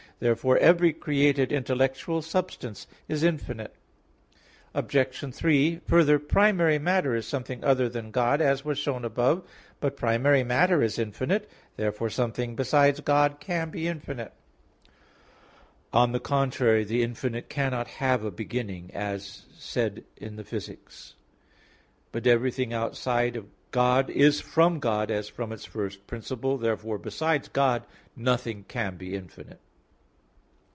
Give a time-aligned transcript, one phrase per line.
[0.21, 3.73] Therefore every created intellectual substance is infinite.
[4.75, 5.33] Obj.
[5.33, 9.49] 3: Further, primary matter is something other than God, as was shown above (Q.
[9.49, 9.49] 3, A.
[9.49, 9.57] 8).
[9.79, 11.49] But primary matter is infinite.
[11.75, 14.31] Therefore something besides God can be infinite.
[15.91, 20.69] On the contrary, The infinite cannot have a beginning, as said in Phys.
[20.69, 20.79] iii.
[22.11, 26.59] But everything outside God is from God as from its first principle.
[26.59, 29.59] Therefore besides God nothing can be infinite.